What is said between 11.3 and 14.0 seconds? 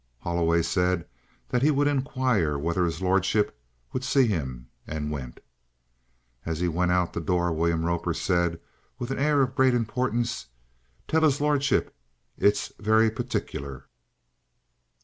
lordship as it's very partic'ler."